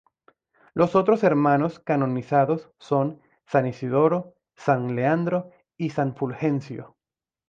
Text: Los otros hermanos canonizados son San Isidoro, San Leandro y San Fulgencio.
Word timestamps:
Los 0.73 0.95
otros 0.95 1.23
hermanos 1.23 1.77
canonizados 1.77 2.71
son 2.79 3.21
San 3.45 3.67
Isidoro, 3.67 4.33
San 4.55 4.95
Leandro 4.95 5.51
y 5.77 5.91
San 5.91 6.15
Fulgencio. 6.15 6.97